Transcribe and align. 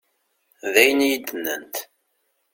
D 0.71 0.75
ayen 0.81 1.05
i 1.05 1.07
yi-d-nnant. 1.09 1.75